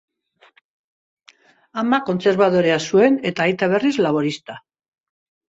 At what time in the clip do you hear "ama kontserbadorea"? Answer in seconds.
1.81-2.79